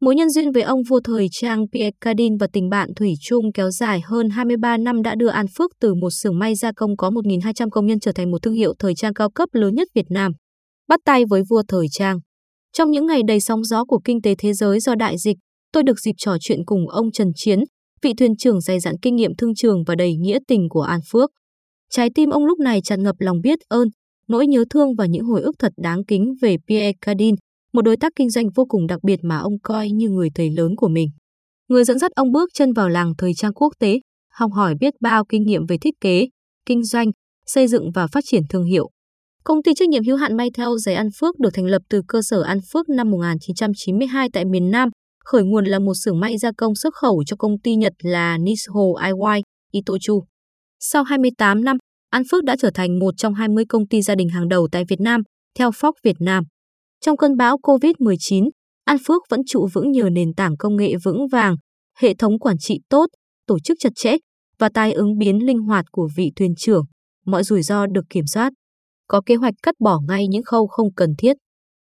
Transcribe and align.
Mối 0.00 0.14
nhân 0.14 0.30
duyên 0.30 0.52
với 0.52 0.62
ông 0.62 0.82
vua 0.88 1.00
thời 1.04 1.26
trang 1.30 1.66
Pierre 1.72 1.96
Cardin 2.00 2.36
và 2.36 2.46
tình 2.52 2.68
bạn 2.68 2.94
thủy 2.96 3.14
chung 3.20 3.52
kéo 3.52 3.70
dài 3.70 4.00
hơn 4.04 4.30
23 4.30 4.76
năm 4.76 5.02
đã 5.02 5.14
đưa 5.14 5.28
An 5.28 5.46
Phước 5.56 5.70
từ 5.80 5.94
một 5.94 6.10
xưởng 6.10 6.38
may 6.38 6.54
gia 6.54 6.72
công 6.72 6.96
có 6.96 7.10
1.200 7.10 7.70
công 7.70 7.86
nhân 7.86 8.00
trở 8.00 8.12
thành 8.12 8.30
một 8.30 8.42
thương 8.42 8.54
hiệu 8.54 8.74
thời 8.78 8.94
trang 8.94 9.14
cao 9.14 9.30
cấp 9.30 9.48
lớn 9.52 9.74
nhất 9.74 9.88
Việt 9.94 10.06
Nam. 10.10 10.32
Bắt 10.88 11.00
tay 11.04 11.24
với 11.30 11.42
vua 11.50 11.62
thời 11.68 11.86
trang. 11.90 12.18
Trong 12.72 12.90
những 12.90 13.06
ngày 13.06 13.20
đầy 13.28 13.40
sóng 13.40 13.64
gió 13.64 13.84
của 13.84 14.00
kinh 14.04 14.22
tế 14.22 14.34
thế 14.38 14.52
giới 14.52 14.80
do 14.80 14.94
đại 14.94 15.18
dịch, 15.18 15.36
tôi 15.72 15.82
được 15.82 16.00
dịp 16.00 16.14
trò 16.18 16.36
chuyện 16.40 16.64
cùng 16.66 16.88
ông 16.88 17.12
Trần 17.12 17.28
Chiến, 17.34 17.58
vị 18.02 18.12
thuyền 18.18 18.36
trưởng 18.36 18.60
dày 18.60 18.80
dặn 18.80 18.94
kinh 19.02 19.16
nghiệm 19.16 19.36
thương 19.38 19.54
trường 19.54 19.84
và 19.86 19.94
đầy 19.94 20.16
nghĩa 20.16 20.38
tình 20.48 20.68
của 20.68 20.82
An 20.82 21.00
Phước. 21.10 21.30
Trái 21.90 22.08
tim 22.14 22.30
ông 22.30 22.44
lúc 22.44 22.58
này 22.58 22.80
tràn 22.84 23.02
ngập 23.02 23.16
lòng 23.18 23.40
biết 23.40 23.58
ơn, 23.68 23.88
nỗi 24.28 24.46
nhớ 24.46 24.64
thương 24.70 24.94
và 24.94 25.06
những 25.06 25.24
hồi 25.24 25.42
ức 25.42 25.56
thật 25.58 25.72
đáng 25.76 26.04
kính 26.04 26.34
về 26.40 26.56
Pierre 26.68 26.92
Cardin, 27.00 27.34
một 27.72 27.82
đối 27.82 27.96
tác 27.96 28.12
kinh 28.16 28.30
doanh 28.30 28.46
vô 28.54 28.64
cùng 28.68 28.86
đặc 28.86 29.00
biệt 29.02 29.20
mà 29.22 29.38
ông 29.38 29.58
coi 29.62 29.90
như 29.90 30.08
người 30.08 30.28
thầy 30.34 30.50
lớn 30.50 30.76
của 30.76 30.88
mình. 30.88 31.08
Người 31.68 31.84
dẫn 31.84 31.98
dắt 31.98 32.12
ông 32.14 32.32
bước 32.32 32.50
chân 32.54 32.72
vào 32.72 32.88
làng 32.88 33.12
thời 33.18 33.34
trang 33.34 33.54
quốc 33.54 33.72
tế, 33.78 34.00
học 34.32 34.50
hỏi 34.52 34.74
biết 34.80 34.94
bao 35.00 35.24
kinh 35.24 35.42
nghiệm 35.42 35.66
về 35.66 35.76
thiết 35.80 35.94
kế, 36.00 36.28
kinh 36.66 36.84
doanh, 36.84 37.10
xây 37.46 37.66
dựng 37.66 37.90
và 37.94 38.06
phát 38.06 38.24
triển 38.26 38.42
thương 38.50 38.64
hiệu. 38.64 38.90
Công 39.44 39.62
ty 39.62 39.74
trách 39.74 39.88
nhiệm 39.88 40.04
hữu 40.04 40.16
hạn 40.16 40.36
may 40.36 40.50
theo 40.54 40.78
giày 40.78 40.94
An 40.94 41.08
Phước 41.20 41.38
được 41.38 41.50
thành 41.54 41.64
lập 41.64 41.82
từ 41.88 42.02
cơ 42.08 42.22
sở 42.22 42.42
An 42.42 42.58
Phước 42.72 42.88
năm 42.88 43.10
1992 43.10 44.28
tại 44.32 44.44
miền 44.44 44.70
Nam, 44.70 44.88
khởi 45.24 45.42
nguồn 45.42 45.64
là 45.64 45.78
một 45.78 45.94
xưởng 45.94 46.20
may 46.20 46.38
gia 46.38 46.52
công 46.56 46.74
xuất 46.74 46.94
khẩu 46.94 47.22
cho 47.26 47.36
công 47.36 47.60
ty 47.64 47.74
Nhật 47.74 47.92
là 48.02 48.38
Nisho 48.38 48.80
IY 49.04 49.42
Itochu. 49.72 50.24
Sau 50.80 51.02
28 51.02 51.64
năm, 51.64 51.76
An 52.10 52.22
Phước 52.30 52.44
đã 52.44 52.56
trở 52.58 52.70
thành 52.74 52.98
một 52.98 53.14
trong 53.16 53.34
20 53.34 53.64
công 53.68 53.86
ty 53.86 54.02
gia 54.02 54.14
đình 54.14 54.28
hàng 54.28 54.48
đầu 54.48 54.68
tại 54.72 54.84
Việt 54.88 55.00
Nam, 55.00 55.22
theo 55.58 55.70
Fox 55.70 55.92
Việt 56.04 56.16
Nam. 56.20 56.44
Trong 57.00 57.16
cơn 57.16 57.36
bão 57.36 57.56
COVID-19, 57.56 58.48
An 58.84 58.96
Phước 59.06 59.22
vẫn 59.30 59.40
trụ 59.46 59.68
vững 59.72 59.90
nhờ 59.92 60.08
nền 60.12 60.34
tảng 60.34 60.56
công 60.56 60.76
nghệ 60.76 60.92
vững 61.04 61.28
vàng, 61.28 61.56
hệ 61.98 62.14
thống 62.14 62.38
quản 62.38 62.56
trị 62.58 62.80
tốt, 62.88 63.06
tổ 63.46 63.58
chức 63.58 63.76
chặt 63.80 63.92
chẽ 63.96 64.16
và 64.58 64.68
tài 64.74 64.92
ứng 64.92 65.18
biến 65.18 65.46
linh 65.46 65.58
hoạt 65.58 65.84
của 65.90 66.08
vị 66.16 66.32
thuyền 66.36 66.54
trưởng. 66.56 66.84
Mọi 67.26 67.44
rủi 67.44 67.62
ro 67.62 67.86
được 67.86 68.04
kiểm 68.10 68.26
soát. 68.26 68.52
Có 69.06 69.20
kế 69.26 69.34
hoạch 69.34 69.54
cắt 69.62 69.74
bỏ 69.80 70.00
ngay 70.08 70.26
những 70.28 70.42
khâu 70.42 70.66
không 70.66 70.94
cần 70.94 71.10
thiết. 71.18 71.36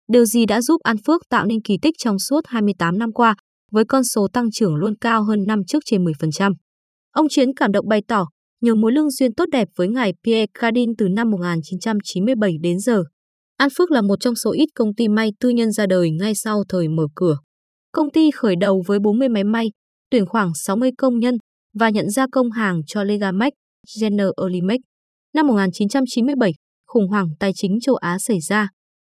Điều 0.08 0.24
gì 0.24 0.46
đã 0.46 0.60
giúp 0.60 0.80
An 0.82 0.96
Phước 1.06 1.22
tạo 1.28 1.46
nên 1.46 1.62
kỳ 1.62 1.78
tích 1.82 1.94
trong 1.98 2.18
suốt 2.18 2.40
28 2.44 2.98
năm 2.98 3.12
qua, 3.12 3.34
với 3.70 3.84
con 3.84 4.04
số 4.04 4.28
tăng 4.32 4.50
trưởng 4.50 4.74
luôn 4.74 4.94
cao 5.00 5.22
hơn 5.22 5.44
năm 5.46 5.60
trước 5.66 5.82
trên 5.86 6.04
10%. 6.04 6.52
Ông 7.12 7.26
Chiến 7.30 7.54
cảm 7.56 7.72
động 7.72 7.88
bày 7.88 8.02
tỏ, 8.08 8.26
nhờ 8.60 8.74
mối 8.74 8.92
lương 8.92 9.10
duyên 9.10 9.34
tốt 9.34 9.44
đẹp 9.52 9.68
với 9.76 9.88
ngài 9.88 10.12
Pierre 10.24 10.46
Cardin 10.54 10.96
từ 10.98 11.08
năm 11.08 11.30
1997 11.30 12.52
đến 12.62 12.78
giờ. 12.78 13.02
An 13.56 13.68
Phước 13.76 13.90
là 13.90 14.02
một 14.02 14.20
trong 14.20 14.34
số 14.34 14.52
ít 14.52 14.66
công 14.74 14.94
ty 14.94 15.08
may 15.08 15.30
tư 15.40 15.48
nhân 15.48 15.72
ra 15.72 15.86
đời 15.86 16.10
ngay 16.10 16.34
sau 16.34 16.62
thời 16.68 16.88
mở 16.88 17.06
cửa. 17.14 17.36
Công 17.92 18.10
ty 18.10 18.30
khởi 18.30 18.56
đầu 18.60 18.82
với 18.86 18.98
40 18.98 19.28
máy 19.28 19.44
may, 19.44 19.66
tuyển 20.10 20.26
khoảng 20.26 20.52
60 20.54 20.90
công 20.98 21.18
nhân 21.18 21.36
và 21.78 21.90
nhận 21.90 22.10
gia 22.10 22.26
công 22.32 22.50
hàng 22.50 22.80
cho 22.86 23.04
Legamax, 23.04 23.52
General 24.00 24.30
Electric. 24.42 24.80
Năm 25.34 25.46
1997, 25.46 26.52
khủng 26.86 27.08
hoảng 27.08 27.28
tài 27.40 27.52
chính 27.54 27.80
châu 27.80 27.94
Á 27.94 28.18
xảy 28.18 28.40
ra. 28.40 28.68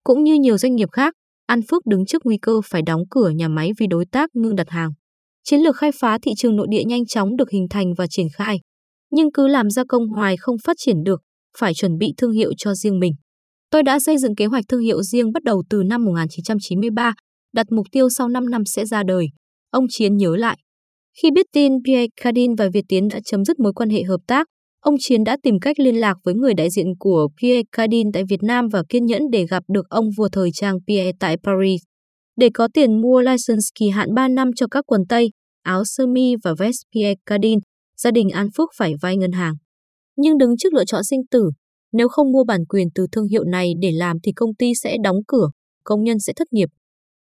Cũng 0.05 0.25
như 0.25 0.35
nhiều 0.35 0.59
doanh 0.59 0.75
nghiệp 0.75 0.89
khác, 0.93 1.15
An 1.47 1.61
Phước 1.71 1.87
đứng 1.87 2.07
trước 2.07 2.23
nguy 2.25 2.39
cơ 2.43 2.61
phải 2.65 2.83
đóng 2.87 3.03
cửa 3.11 3.31
nhà 3.31 3.49
máy 3.49 3.71
vì 3.79 3.87
đối 3.87 4.05
tác 4.13 4.31
ngưng 4.35 4.57
đặt 4.57 4.71
hàng. 4.71 4.91
Chiến 5.45 5.61
lược 5.61 5.77
khai 5.77 5.91
phá 6.01 6.19
thị 6.23 6.33
trường 6.37 6.57
nội 6.57 6.67
địa 6.71 6.85
nhanh 6.85 7.07
chóng 7.07 7.37
được 7.37 7.51
hình 7.51 7.67
thành 7.71 7.95
và 7.95 8.07
triển 8.07 8.27
khai. 8.35 8.61
Nhưng 9.11 9.33
cứ 9.33 9.49
làm 9.49 9.71
gia 9.71 9.85
công 9.89 10.09
hoài 10.09 10.37
không 10.37 10.57
phát 10.65 10.77
triển 10.79 11.03
được, 11.05 11.21
phải 11.59 11.75
chuẩn 11.75 11.99
bị 11.99 12.15
thương 12.17 12.33
hiệu 12.33 12.53
cho 12.59 12.75
riêng 12.75 12.99
mình. 12.99 13.13
Tôi 13.75 13.83
đã 13.83 13.99
xây 13.99 14.19
dựng 14.19 14.35
kế 14.35 14.47
hoạch 14.47 14.65
thương 14.69 14.81
hiệu 14.81 15.03
riêng 15.03 15.33
bắt 15.33 15.43
đầu 15.43 15.63
từ 15.71 15.83
năm 15.87 16.05
1993, 16.05 17.13
đặt 17.55 17.67
mục 17.71 17.87
tiêu 17.93 18.09
sau 18.11 18.29
5 18.29 18.51
năm 18.51 18.65
sẽ 18.65 18.85
ra 18.87 19.03
đời. 19.03 19.27
Ông 19.71 19.85
Chiến 19.89 20.17
nhớ 20.17 20.37
lại. 20.37 20.59
Khi 21.23 21.31
biết 21.31 21.47
tin 21.53 21.73
Pierre 21.87 22.07
Cardin 22.23 22.55
và 22.55 22.69
Việt 22.75 22.85
Tiến 22.89 23.09
đã 23.09 23.21
chấm 23.25 23.45
dứt 23.45 23.61
mối 23.61 23.73
quan 23.73 23.91
hệ 23.91 24.03
hợp 24.03 24.21
tác, 24.27 24.47
ông 24.81 24.95
Chiến 24.99 25.25
đã 25.25 25.37
tìm 25.43 25.55
cách 25.61 25.81
liên 25.81 25.97
lạc 25.97 26.15
với 26.25 26.35
người 26.35 26.55
đại 26.55 26.71
diện 26.71 26.87
của 26.99 27.29
Pierre 27.43 27.63
Cardin 27.73 28.13
tại 28.13 28.23
Việt 28.29 28.43
Nam 28.43 28.69
và 28.73 28.83
kiên 28.89 29.07
nhẫn 29.07 29.23
để 29.33 29.47
gặp 29.47 29.63
được 29.69 29.89
ông 29.89 30.05
vua 30.17 30.29
thời 30.29 30.51
trang 30.53 30.77
Pierre 30.87 31.13
tại 31.21 31.37
Paris. 31.43 31.81
Để 32.37 32.49
có 32.55 32.69
tiền 32.75 33.01
mua 33.01 33.21
license 33.21 33.67
kỳ 33.79 33.89
hạn 33.89 34.15
3 34.15 34.29
năm 34.29 34.51
cho 34.57 34.67
các 34.71 34.85
quần 34.87 35.01
tây, 35.09 35.31
áo 35.63 35.83
sơ 35.85 36.07
mi 36.07 36.35
và 36.45 36.55
vest 36.59 36.79
Pierre 36.95 37.21
Cardin, 37.27 37.59
gia 37.97 38.11
đình 38.11 38.31
An 38.31 38.49
Phúc 38.57 38.71
phải 38.77 38.93
vay 39.03 39.17
ngân 39.17 39.33
hàng. 39.33 39.55
Nhưng 40.17 40.39
đứng 40.39 40.57
trước 40.57 40.73
lựa 40.73 40.85
chọn 40.85 41.05
sinh 41.05 41.21
tử, 41.31 41.51
nếu 41.95 42.09
không 42.09 42.33
mua 42.33 42.45
bản 42.45 42.65
quyền 42.69 42.89
từ 42.95 43.07
thương 43.13 43.27
hiệu 43.27 43.45
này 43.45 43.73
để 43.81 43.93
làm 43.93 44.17
thì 44.23 44.33
công 44.33 44.55
ty 44.55 44.73
sẽ 44.83 44.97
đóng 45.05 45.17
cửa, 45.29 45.51
công 45.85 46.05
nhân 46.05 46.19
sẽ 46.19 46.33
thất 46.37 46.53
nghiệp. 46.53 46.69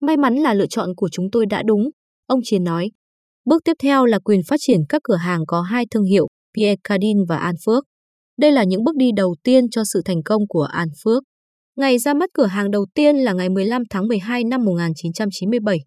May 0.00 0.16
mắn 0.16 0.34
là 0.34 0.54
lựa 0.54 0.66
chọn 0.66 0.88
của 0.96 1.08
chúng 1.12 1.30
tôi 1.32 1.46
đã 1.46 1.62
đúng, 1.66 1.90
ông 2.26 2.40
Chiến 2.44 2.64
nói. 2.64 2.90
Bước 3.44 3.64
tiếp 3.64 3.72
theo 3.82 4.04
là 4.04 4.18
quyền 4.18 4.40
phát 4.48 4.56
triển 4.60 4.80
các 4.88 5.02
cửa 5.04 5.16
hàng 5.16 5.40
có 5.46 5.60
hai 5.60 5.84
thương 5.90 6.04
hiệu, 6.04 6.26
Pierre 6.56 6.80
Cardin 6.84 7.16
và 7.28 7.36
An 7.36 7.54
Phước. 7.66 7.84
Đây 8.38 8.52
là 8.52 8.64
những 8.64 8.84
bước 8.84 8.96
đi 8.96 9.10
đầu 9.16 9.34
tiên 9.42 9.70
cho 9.70 9.82
sự 9.92 10.02
thành 10.04 10.22
công 10.22 10.42
của 10.48 10.62
An 10.62 10.88
Phước. 11.04 11.22
Ngày 11.76 11.98
ra 11.98 12.14
mắt 12.14 12.30
cửa 12.34 12.46
hàng 12.46 12.70
đầu 12.70 12.86
tiên 12.94 13.16
là 13.16 13.32
ngày 13.32 13.48
15 13.48 13.82
tháng 13.90 14.08
12 14.08 14.44
năm 14.44 14.64
1997. 14.64 15.78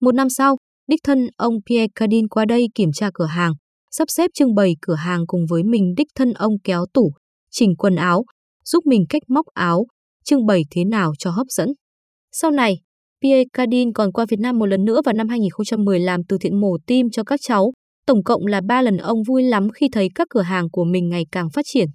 Một 0.00 0.14
năm 0.14 0.28
sau, 0.30 0.56
đích 0.88 1.00
thân 1.04 1.28
ông 1.36 1.54
Pierre 1.68 1.88
Cardin 1.94 2.28
qua 2.28 2.44
đây 2.44 2.66
kiểm 2.74 2.92
tra 2.92 3.10
cửa 3.14 3.26
hàng, 3.26 3.52
sắp 3.90 4.08
xếp 4.10 4.30
trưng 4.34 4.54
bày 4.54 4.76
cửa 4.82 4.94
hàng 4.94 5.26
cùng 5.26 5.40
với 5.50 5.62
mình 5.62 5.94
đích 5.96 6.08
thân 6.14 6.32
ông 6.32 6.52
kéo 6.64 6.86
tủ, 6.92 7.12
chỉnh 7.58 7.76
quần 7.78 7.96
áo, 7.96 8.24
giúp 8.64 8.86
mình 8.86 9.04
cách 9.08 9.22
móc 9.28 9.46
áo, 9.46 9.86
trưng 10.24 10.46
bày 10.46 10.62
thế 10.70 10.84
nào 10.84 11.12
cho 11.18 11.30
hấp 11.30 11.46
dẫn. 11.46 11.68
Sau 12.32 12.50
này, 12.50 12.74
Pierre 13.22 13.48
Cardin 13.52 13.92
còn 13.92 14.12
qua 14.12 14.26
Việt 14.28 14.40
Nam 14.40 14.58
một 14.58 14.66
lần 14.66 14.84
nữa 14.84 15.00
vào 15.04 15.12
năm 15.12 15.28
2010 15.28 16.00
làm 16.00 16.20
từ 16.28 16.38
thiện 16.40 16.60
mổ 16.60 16.76
tim 16.86 17.10
cho 17.10 17.24
các 17.24 17.40
cháu. 17.42 17.72
Tổng 18.06 18.24
cộng 18.24 18.46
là 18.46 18.60
3 18.68 18.82
lần 18.82 18.96
ông 18.96 19.22
vui 19.28 19.42
lắm 19.42 19.68
khi 19.70 19.88
thấy 19.92 20.08
các 20.14 20.26
cửa 20.30 20.42
hàng 20.42 20.70
của 20.70 20.84
mình 20.84 21.08
ngày 21.08 21.24
càng 21.32 21.50
phát 21.50 21.62
triển. 21.64 21.88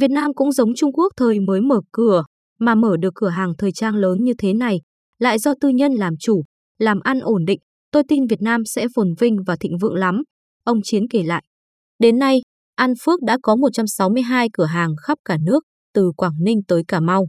Việt 0.00 0.10
Nam 0.10 0.34
cũng 0.34 0.52
giống 0.52 0.74
Trung 0.74 0.92
Quốc 0.92 1.12
thời 1.16 1.40
mới 1.40 1.60
mở 1.60 1.80
cửa, 1.92 2.24
mà 2.58 2.74
mở 2.74 2.96
được 3.00 3.14
cửa 3.14 3.28
hàng 3.28 3.52
thời 3.58 3.72
trang 3.72 3.94
lớn 3.94 4.18
như 4.20 4.32
thế 4.38 4.52
này, 4.52 4.80
lại 5.18 5.38
do 5.38 5.54
tư 5.60 5.68
nhân 5.68 5.92
làm 5.92 6.14
chủ, 6.20 6.42
làm 6.78 7.00
ăn 7.00 7.20
ổn 7.20 7.44
định, 7.44 7.60
tôi 7.92 8.02
tin 8.08 8.26
Việt 8.26 8.42
Nam 8.42 8.64
sẽ 8.64 8.86
phồn 8.94 9.14
vinh 9.18 9.36
và 9.46 9.56
thịnh 9.60 9.78
vượng 9.80 9.94
lắm, 9.94 10.22
ông 10.64 10.78
Chiến 10.84 11.08
kể 11.10 11.22
lại. 11.22 11.42
Đến 11.98 12.18
nay, 12.18 12.40
An 12.76 12.92
Phước 13.04 13.22
đã 13.22 13.38
có 13.42 13.56
162 13.56 14.48
cửa 14.52 14.64
hàng 14.64 14.94
khắp 15.02 15.18
cả 15.24 15.36
nước, 15.46 15.64
từ 15.94 16.12
Quảng 16.16 16.34
Ninh 16.40 16.60
tới 16.68 16.82
Cà 16.88 17.00
Mau. 17.00 17.26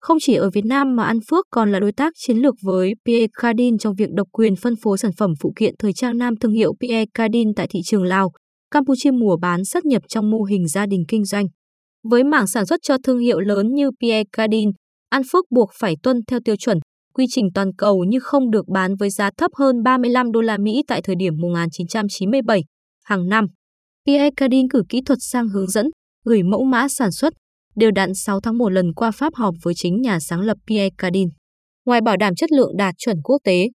Không 0.00 0.18
chỉ 0.20 0.34
ở 0.34 0.50
Việt 0.50 0.64
Nam 0.64 0.96
mà 0.96 1.04
An 1.04 1.18
Phước 1.30 1.46
còn 1.50 1.72
là 1.72 1.80
đối 1.80 1.92
tác 1.92 2.12
chiến 2.16 2.38
lược 2.38 2.54
với 2.62 2.92
Pierre 3.04 3.26
Cardin 3.40 3.78
trong 3.78 3.94
việc 3.94 4.08
độc 4.14 4.28
quyền 4.32 4.56
phân 4.56 4.74
phối 4.82 4.98
sản 4.98 5.10
phẩm 5.18 5.30
phụ 5.40 5.52
kiện 5.56 5.74
thời 5.78 5.92
trang 5.92 6.18
nam 6.18 6.36
thương 6.36 6.52
hiệu 6.52 6.74
Pierre 6.80 7.04
Cardin 7.14 7.54
tại 7.54 7.66
thị 7.70 7.80
trường 7.84 8.04
Lào, 8.04 8.32
Campuchia 8.70 9.10
mùa 9.10 9.36
bán 9.36 9.64
sát 9.64 9.84
nhập 9.84 10.02
trong 10.08 10.30
mô 10.30 10.42
hình 10.42 10.68
gia 10.68 10.86
đình 10.86 11.04
kinh 11.08 11.24
doanh. 11.24 11.46
Với 12.10 12.24
mảng 12.24 12.46
sản 12.46 12.66
xuất 12.66 12.80
cho 12.82 12.96
thương 13.04 13.18
hiệu 13.18 13.40
lớn 13.40 13.74
như 13.74 13.90
Pierre 14.00 14.24
Cardin, 14.32 14.70
An 15.08 15.22
Phước 15.32 15.44
buộc 15.50 15.70
phải 15.80 15.94
tuân 16.02 16.16
theo 16.26 16.40
tiêu 16.44 16.56
chuẩn, 16.56 16.78
quy 17.14 17.26
trình 17.28 17.48
toàn 17.54 17.74
cầu 17.78 18.04
như 18.04 18.18
không 18.20 18.50
được 18.50 18.68
bán 18.68 18.96
với 18.96 19.10
giá 19.10 19.30
thấp 19.36 19.50
hơn 19.58 19.82
35 19.82 20.32
đô 20.32 20.40
la 20.40 20.58
Mỹ 20.58 20.82
tại 20.88 21.02
thời 21.02 21.16
điểm 21.18 21.34
1997 21.40 22.64
hàng 23.04 23.28
năm. 23.28 23.46
Pierre 24.06 24.30
Cardin 24.36 24.68
cử 24.68 24.82
kỹ 24.88 25.00
thuật 25.06 25.18
sang 25.22 25.48
hướng 25.48 25.70
dẫn, 25.70 25.86
gửi 26.24 26.42
mẫu 26.42 26.64
mã 26.64 26.88
sản 26.88 27.12
xuất, 27.12 27.32
đều 27.76 27.90
đặn 27.90 28.14
6 28.14 28.40
tháng 28.40 28.58
một 28.58 28.68
lần 28.68 28.94
qua 28.94 29.10
Pháp 29.10 29.34
họp 29.34 29.54
với 29.62 29.74
chính 29.76 30.00
nhà 30.02 30.20
sáng 30.20 30.40
lập 30.40 30.56
Pierre 30.66 30.94
Cardin. 30.98 31.28
Ngoài 31.86 32.00
bảo 32.00 32.16
đảm 32.16 32.34
chất 32.34 32.52
lượng 32.52 32.76
đạt 32.76 32.94
chuẩn 32.98 33.16
quốc 33.24 33.38
tế, 33.44 33.68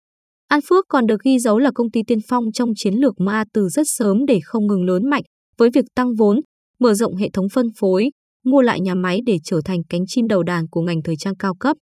An 0.48 0.60
Phước 0.70 0.86
còn 0.88 1.06
được 1.08 1.22
ghi 1.24 1.40
dấu 1.40 1.60
là 1.60 1.72
công 1.76 1.92
ty 1.92 2.02
tiên 2.08 2.20
phong 2.28 2.44
trong 2.54 2.70
chiến 2.76 2.94
lược 2.94 3.14
MA 3.20 3.44
từ 3.54 3.70
rất 3.70 3.84
sớm 3.86 4.26
để 4.26 4.40
không 4.44 4.68
ngừng 4.68 4.84
lớn 4.84 5.10
mạnh 5.10 5.24
với 5.58 5.70
việc 5.74 5.86
tăng 5.96 6.16
vốn, 6.16 6.40
mở 6.80 6.94
rộng 6.94 7.16
hệ 7.16 7.30
thống 7.34 7.48
phân 7.54 7.68
phối, 7.80 8.10
mua 8.46 8.62
lại 8.62 8.80
nhà 8.82 8.96
máy 8.96 9.20
để 9.26 9.38
trở 9.44 9.62
thành 9.66 9.80
cánh 9.90 10.02
chim 10.08 10.28
đầu 10.28 10.44
đàn 10.44 10.68
của 10.68 10.82
ngành 10.82 11.02
thời 11.04 11.16
trang 11.20 11.36
cao 11.36 11.56
cấp. 11.60 11.78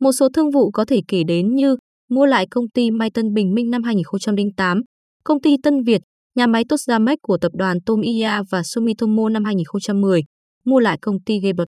Một 0.00 0.12
số 0.12 0.28
thương 0.34 0.50
vụ 0.50 0.70
có 0.70 0.84
thể 0.84 1.00
kể 1.08 1.22
đến 1.24 1.54
như 1.54 1.76
mua 2.10 2.26
lại 2.26 2.46
công 2.50 2.68
ty 2.68 2.90
Mai 2.90 3.10
Tân 3.10 3.34
Bình 3.34 3.54
Minh 3.54 3.70
năm 3.70 3.82
2008, 3.82 4.80
công 5.24 5.40
ty 5.40 5.56
Tân 5.62 5.82
Việt, 5.82 6.00
nhà 6.34 6.46
máy 6.46 6.64
Tosdamex 6.68 7.18
của 7.22 7.38
tập 7.40 7.52
đoàn 7.54 7.78
Tomiya 7.86 8.42
và 8.50 8.62
Sumitomo 8.62 9.28
năm 9.28 9.44
2010, 9.44 10.20
mua 10.64 10.78
lại 10.78 10.98
công 11.02 11.22
ty 11.26 11.40
Gebert 11.40 11.68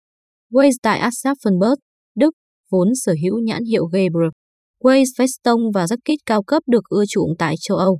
Waze 0.51 0.77
tại 0.81 0.99
Aschaffenburg, 0.99 1.75
Đức, 2.15 2.31
vốn 2.71 2.87
sở 2.95 3.13
hữu 3.23 3.39
nhãn 3.39 3.63
hiệu 3.63 3.85
Gebert. 3.85 4.33
Waze 4.83 5.05
Veston 5.17 5.59
và 5.73 5.85
jacket 5.85 6.17
cao 6.25 6.43
cấp 6.43 6.63
được 6.67 6.83
ưa 6.89 7.03
chuộng 7.09 7.29
tại 7.39 7.55
châu 7.61 7.77
Âu. 7.77 7.99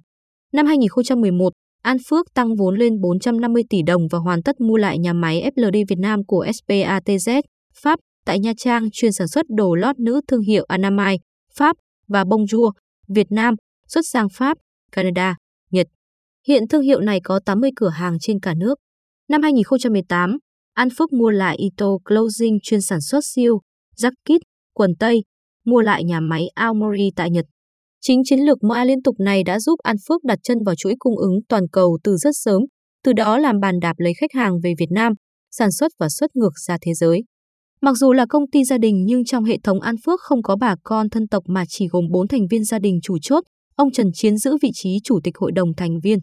Năm 0.54 0.66
2011, 0.66 1.54
An 1.81 1.98
Phước 2.10 2.34
tăng 2.34 2.56
vốn 2.56 2.75
lên 2.75 3.02
450 3.02 3.64
tỷ 3.69 3.78
đồng 3.88 4.02
và 4.12 4.19
hoàn 4.19 4.44
tất 4.44 4.62
mua 4.62 4.78
lại 4.78 5.00
nhà 5.00 5.14
máy 5.14 5.52
FLD 5.56 5.86
Việt 5.90 6.00
Nam 6.00 6.19
của 6.28 6.46
SPATZ, 6.46 7.42
Pháp, 7.81 8.00
tại 8.25 8.40
Nha 8.40 8.54
Trang 8.57 8.90
chuyên 8.92 9.12
sản 9.12 9.28
xuất 9.28 9.46
đồ 9.50 9.75
lót 9.75 10.00
nữ 10.00 10.22
thương 10.28 10.42
hiệu 10.42 10.66
Anamai, 10.68 11.19
Pháp 11.56 11.75
và 12.07 12.24
Bonjour, 12.24 12.72
Việt 13.07 13.28
Nam, 13.31 13.56
xuất 13.88 14.02
sang 14.12 14.28
Pháp, 14.30 14.57
Canada, 14.92 15.36
Hiện 16.48 16.68
thương 16.68 16.82
hiệu 16.82 17.00
này 17.00 17.20
có 17.24 17.40
80 17.46 17.70
cửa 17.76 17.90
hàng 17.90 18.18
trên 18.20 18.40
cả 18.40 18.54
nước. 18.58 18.76
Năm 19.30 19.42
2018, 19.42 20.38
An 20.74 20.90
Phước 20.98 21.14
mua 21.14 21.30
lại 21.30 21.58
Ito 21.58 21.98
Clothing 22.06 22.60
chuyên 22.64 22.82
sản 22.82 23.02
xuất 23.02 23.20
siêu, 23.26 23.60
jacket, 23.98 24.40
quần 24.74 24.92
tây, 25.00 25.24
mua 25.66 25.82
lại 25.82 26.04
nhà 26.04 26.20
máy 26.20 26.48
Aomori 26.56 27.10
tại 27.16 27.32
Nhật. 27.32 27.46
Chính 28.02 28.22
chiến 28.26 28.40
lược 28.40 28.64
mua 28.64 28.76
liên 28.86 29.02
tục 29.02 29.16
này 29.20 29.44
đã 29.44 29.60
giúp 29.60 29.80
An 29.84 29.96
Phước 30.08 30.24
đặt 30.24 30.40
chân 30.44 30.58
vào 30.66 30.76
chuỗi 30.76 30.96
cung 31.00 31.18
ứng 31.18 31.40
toàn 31.50 31.64
cầu 31.72 31.98
từ 32.04 32.18
rất 32.18 32.32
sớm, 32.34 32.62
từ 33.04 33.14
đó 33.14 33.38
làm 33.38 33.60
bàn 33.60 33.80
đạp 33.80 33.94
lấy 33.98 34.14
khách 34.14 34.34
hàng 34.34 34.60
về 34.64 34.74
Việt 34.80 34.92
Nam, 34.92 35.14
sản 35.52 35.72
xuất 35.72 35.92
và 36.00 36.10
xuất 36.10 36.36
ngược 36.36 36.60
ra 36.68 36.78
thế 36.82 36.94
giới. 36.94 37.24
Mặc 37.82 37.94
dù 37.98 38.14
là 38.14 38.26
công 38.30 38.50
ty 38.52 38.64
gia 38.64 38.78
đình 38.78 39.04
nhưng 39.06 39.26
trong 39.26 39.44
hệ 39.44 39.58
thống 39.64 39.82
An 39.82 39.96
Phước 40.06 40.20
không 40.22 40.44
có 40.44 40.56
bà 40.56 40.76
con 40.84 41.10
thân 41.10 41.28
tộc 41.28 41.44
mà 41.48 41.64
chỉ 41.68 41.88
gồm 41.88 42.06
4 42.12 42.28
thành 42.28 42.48
viên 42.50 42.64
gia 42.64 42.80
đình 42.80 43.00
chủ 43.04 43.18
chốt, 43.22 43.44
ông 43.76 43.92
Trần 43.92 44.08
Chiến 44.14 44.38
giữ 44.38 44.58
vị 44.62 44.70
trí 44.74 44.98
chủ 45.04 45.20
tịch 45.24 45.38
hội 45.38 45.52
đồng 45.52 45.70
thành 45.78 46.00
viên. 46.04 46.20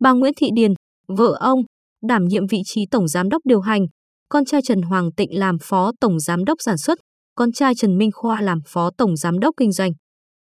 Bà 0.00 0.12
Nguyễn 0.12 0.32
Thị 0.36 0.48
Điền, 0.54 0.74
vợ 1.08 1.36
ông, 1.40 1.60
đảm 2.02 2.24
nhiệm 2.24 2.46
vị 2.46 2.58
trí 2.64 2.86
tổng 2.90 3.08
giám 3.08 3.28
đốc 3.28 3.42
điều 3.44 3.60
hành, 3.60 3.86
con 4.28 4.44
trai 4.44 4.62
Trần 4.62 4.82
Hoàng 4.82 5.12
Tịnh 5.12 5.38
làm 5.38 5.56
phó 5.62 5.92
tổng 6.00 6.20
giám 6.20 6.44
đốc 6.44 6.58
sản 6.60 6.78
xuất, 6.78 6.98
con 7.34 7.52
trai 7.52 7.74
Trần 7.74 7.98
Minh 7.98 8.10
Khoa 8.12 8.40
làm 8.40 8.58
phó 8.66 8.90
tổng 8.98 9.16
giám 9.16 9.38
đốc 9.38 9.54
kinh 9.56 9.72
doanh. 9.72 9.92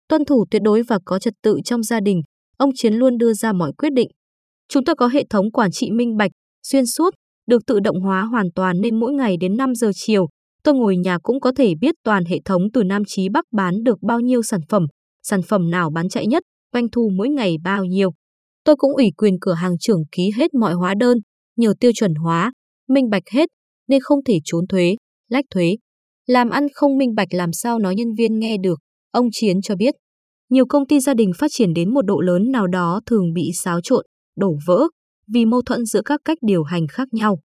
Tuân 0.07 0.25
thủ 0.25 0.45
tuyệt 0.51 0.62
đối 0.65 0.83
và 0.83 1.00
có 1.06 1.19
trật 1.19 1.33
tự 1.44 1.57
trong 1.65 1.83
gia 1.83 2.00
đình, 2.00 2.21
ông 2.57 2.69
Chiến 2.75 2.94
luôn 2.94 3.18
đưa 3.18 3.33
ra 3.33 3.53
mọi 3.53 3.71
quyết 3.77 3.94
định. 3.94 4.07
Chúng 4.69 4.83
tôi 4.83 4.95
có 4.95 5.07
hệ 5.07 5.24
thống 5.30 5.51
quản 5.51 5.71
trị 5.71 5.92
minh 5.92 6.18
bạch, 6.18 6.31
xuyên 6.68 6.86
suốt, 6.86 7.13
được 7.48 7.62
tự 7.68 7.80
động 7.80 8.00
hóa 8.01 8.21
hoàn 8.21 8.48
toàn 8.56 8.81
nên 8.81 9.00
mỗi 9.00 9.13
ngày 9.13 9.38
đến 9.38 9.57
5 9.57 9.75
giờ 9.75 9.92
chiều, 9.95 10.27
tôi 10.63 10.75
ngồi 10.75 10.98
nhà 10.98 11.18
cũng 11.24 11.39
có 11.39 11.51
thể 11.57 11.74
biết 11.81 11.95
toàn 12.03 12.25
hệ 12.25 12.38
thống 12.45 12.62
từ 12.74 12.83
Nam 12.83 13.03
Chí 13.07 13.30
Bắc 13.30 13.45
bán 13.51 13.83
được 13.83 13.98
bao 14.01 14.19
nhiêu 14.19 14.42
sản 14.42 14.62
phẩm, 14.69 14.86
sản 15.24 15.42
phẩm 15.42 15.69
nào 15.69 15.89
bán 15.89 16.09
chạy 16.09 16.27
nhất, 16.27 16.44
doanh 16.74 16.89
thu 16.92 17.09
mỗi 17.15 17.30
ngày 17.30 17.56
bao 17.63 17.86
nhiêu. 17.86 18.12
Tôi 18.63 18.75
cũng 18.75 18.96
ủy 18.96 19.12
quyền 19.18 19.38
cửa 19.42 19.54
hàng 19.54 19.78
trưởng 19.80 20.04
ký 20.12 20.31
hết 20.38 20.54
mọi 20.54 20.74
hóa 20.74 20.94
đơn, 21.00 21.18
nhờ 21.58 21.74
tiêu 21.80 21.92
chuẩn 21.96 22.16
hóa, 22.16 22.52
minh 22.90 23.10
bạch 23.10 23.24
hết, 23.31 23.50
nên 23.88 24.02
không 24.02 24.19
thể 24.24 24.40
trốn 24.46 24.68
thuế, 24.68 24.96
lách 25.30 25.46
thuế. 25.50 25.75
Làm 26.28 26.50
ăn 26.50 26.68
không 26.74 26.98
minh 26.98 27.16
bạch 27.16 27.34
làm 27.34 27.54
sao 27.54 27.80
nói 27.80 27.96
nhân 27.96 28.13
viên 28.18 28.40
nghe 28.40 28.58
được, 28.58 28.80
ông 29.12 29.28
Chiến 29.31 29.62
cho 29.62 29.75
biết. 29.75 29.96
Nhiều 30.50 30.66
công 30.69 30.88
ty 30.88 31.00
gia 31.00 31.13
đình 31.13 31.31
phát 31.38 31.48
triển 31.52 31.74
đến 31.74 31.94
một 31.94 32.02
độ 32.02 32.19
lớn 32.19 32.52
nào 32.52 32.68
đó 32.68 33.02
thường 33.06 33.34
bị 33.34 33.52
xáo 33.54 33.80
trộn, 33.84 34.06
đổ 34.38 34.58
vỡ, 34.66 34.88
vì 35.34 35.46
mâu 35.46 35.62
thuẫn 35.62 35.86
giữa 35.86 36.02
các 36.06 36.22
cách 36.25 36.38
điều 36.42 36.63
hành 36.63 36.88
khác 36.88 37.08
nhau. 37.12 37.40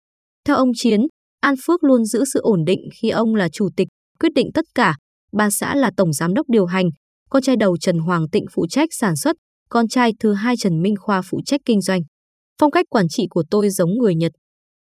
Theo 0.46 0.56
ông 0.56 0.70
Chiến, 0.74 1.00
An 1.40 1.54
Phước 1.66 1.84
luôn 1.84 2.04
giữ 2.04 2.24
sự 2.24 2.40
ổn 2.40 2.64
định 2.64 2.80
khi 3.00 3.10
ông 3.10 3.34
là 3.34 3.48
chủ 3.48 3.68
tịch, 3.76 3.88
quyết 4.20 4.32
định 4.34 4.50
tất 4.54 4.64
cả, 4.74 4.96
bà 5.32 5.50
xã 5.50 5.74
là 5.74 5.90
tổng 5.96 6.12
giám 6.12 6.34
đốc 6.34 6.48
điều 6.48 6.66
hành, 6.66 6.90
con 7.30 7.42
trai 7.42 7.56
đầu 7.56 7.76
Trần 7.76 7.98
Hoàng 7.98 8.28
Tịnh 8.32 8.44
phụ 8.54 8.66
trách 8.66 8.88
sản 8.92 9.16
xuất, 9.16 9.36
con 9.68 9.88
trai 9.88 10.12
thứ 10.20 10.32
hai 10.32 10.56
Trần 10.56 10.82
Minh 10.82 10.94
Khoa 10.98 11.22
phụ 11.22 11.40
trách 11.46 11.60
kinh 11.64 11.80
doanh. 11.80 12.00
Phong 12.60 12.70
cách 12.70 12.86
quản 12.90 13.08
trị 13.08 13.26
của 13.30 13.44
tôi 13.50 13.70
giống 13.70 13.90
người 13.98 14.14
Nhật. 14.14 14.32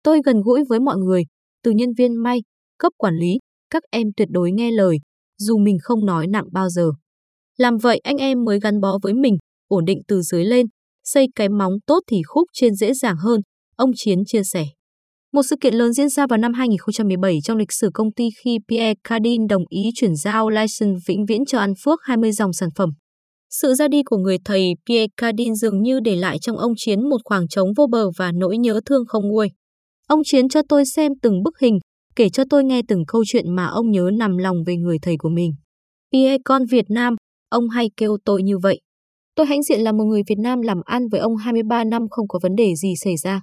Tôi 0.04 0.22
gần 0.26 0.42
gũi 0.42 0.64
với 0.70 0.80
mọi 0.80 0.98
người, 0.98 1.24
từ 1.64 1.72
nhân 1.72 1.90
viên 1.98 2.16
may, 2.16 2.40
cấp 2.80 2.94
quản 2.98 3.16
lý, 3.16 3.40
các 3.70 3.84
em 3.92 4.08
tuyệt 4.18 4.28
đối 4.32 4.52
nghe 4.52 4.72
lời, 4.72 4.98
dù 5.38 5.58
mình 5.58 5.78
không 5.82 6.06
nói 6.06 6.28
nặng 6.28 6.46
bao 6.52 6.70
giờ. 6.70 6.92
Làm 7.58 7.78
vậy 7.78 8.00
anh 8.04 8.18
em 8.18 8.44
mới 8.44 8.60
gắn 8.60 8.80
bó 8.80 8.98
với 9.04 9.14
mình, 9.14 9.38
ổn 9.68 9.86
định 9.86 10.02
từ 10.08 10.22
dưới 10.22 10.46
lên, 10.46 10.66
xây 11.04 11.28
cái 11.36 11.50
móng 11.50 11.74
tốt 11.88 12.00
thì 12.08 12.22
khúc 12.26 12.48
trên 12.54 12.76
dễ 12.76 12.94
dàng 12.94 13.16
hơn, 13.18 13.42
ông 13.76 13.92
Chiến 13.96 14.26
chia 14.26 14.44
sẻ. 14.44 14.66
Một 15.34 15.44
sự 15.44 15.56
kiện 15.62 15.74
lớn 15.74 15.94
diễn 15.94 16.10
ra 16.10 16.28
vào 16.28 16.38
năm 16.38 16.54
2017 16.54 17.40
trong 17.44 17.58
lịch 17.58 17.72
sử 17.72 17.90
công 17.94 18.12
ty 18.12 18.30
khi 18.44 18.58
Pierre 18.68 19.00
Cardin 19.04 19.48
đồng 19.48 19.64
ý 19.70 19.90
chuyển 19.96 20.16
giao 20.16 20.50
license 20.50 21.00
vĩnh 21.08 21.26
viễn 21.26 21.46
cho 21.46 21.60
An 21.60 21.74
Phước 21.84 22.00
20 22.04 22.32
dòng 22.32 22.54
sản 22.54 22.70
phẩm. 22.76 22.90
Sự 23.52 23.74
ra 23.74 23.88
đi 23.88 24.04
của 24.04 24.18
người 24.18 24.38
thầy 24.46 24.74
Pierre 24.86 25.08
Cardin 25.18 25.56
dường 25.56 25.82
như 25.82 26.00
để 26.00 26.16
lại 26.16 26.40
trong 26.40 26.58
ông 26.58 26.74
Chiến 26.78 27.10
một 27.10 27.18
khoảng 27.24 27.48
trống 27.48 27.68
vô 27.78 27.88
bờ 27.88 28.10
và 28.18 28.32
nỗi 28.32 28.58
nhớ 28.58 28.80
thương 28.86 29.06
không 29.08 29.28
nguôi. 29.28 29.50
Ông 30.08 30.22
Chiến 30.26 30.50
cho 30.50 30.62
tôi 30.70 30.86
xem 30.86 31.12
từng 31.22 31.44
bức 31.44 31.60
hình, 31.60 31.80
kể 32.16 32.30
cho 32.30 32.44
tôi 32.50 32.64
nghe 32.64 32.82
từng 32.88 33.04
câu 33.08 33.24
chuyện 33.28 33.56
mà 33.56 33.66
ông 33.66 33.92
nhớ 33.92 34.10
nằm 34.14 34.38
lòng 34.38 34.58
về 34.66 34.76
người 34.76 34.98
thầy 35.02 35.16
của 35.20 35.30
mình. 35.30 35.52
Pierre 36.12 36.38
con 36.46 36.66
Việt 36.66 36.86
Nam, 36.90 37.16
ông 37.50 37.70
hay 37.70 37.90
kêu 37.98 38.18
tôi 38.26 38.44
như 38.44 38.58
vậy. 38.58 38.80
Tôi 39.36 39.46
hãnh 39.46 39.64
diện 39.64 39.82
là 39.82 39.92
một 39.92 40.04
người 40.04 40.22
Việt 40.28 40.40
Nam 40.40 40.62
làm 40.62 40.82
ăn 40.86 41.08
với 41.12 41.20
ông 41.20 41.36
23 41.36 41.84
năm 41.84 42.10
không 42.10 42.28
có 42.28 42.40
vấn 42.44 42.56
đề 42.56 42.76
gì 42.76 42.94
xảy 43.04 43.18
ra. 43.18 43.42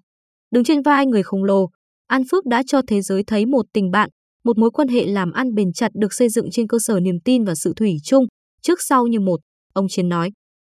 Đứng 0.51 0.65
trên 0.65 0.83
vai 0.83 1.07
người 1.07 1.23
khổng 1.23 1.45
lồ, 1.45 1.67
An 2.07 2.23
Phước 2.31 2.47
đã 2.47 2.63
cho 2.67 2.83
thế 2.87 3.03
giới 3.03 3.23
thấy 3.27 3.47
một 3.47 3.67
tình 3.73 3.91
bạn, 3.91 4.11
một 4.45 4.59
mối 4.59 4.71
quan 4.71 4.89
hệ 4.89 5.07
làm 5.07 5.33
ăn 5.33 5.55
bền 5.55 5.73
chặt 5.73 5.91
được 5.95 6.13
xây 6.13 6.29
dựng 6.29 6.47
trên 6.53 6.67
cơ 6.67 6.79
sở 6.81 7.01
niềm 7.01 7.17
tin 7.25 7.45
và 7.45 7.55
sự 7.55 7.73
thủy 7.77 7.97
chung, 8.05 8.25
trước 8.63 8.79
sau 8.83 9.07
như 9.07 9.21
một, 9.21 9.41
ông 9.73 9.87
Chiến 9.89 10.09
nói. 10.09 10.31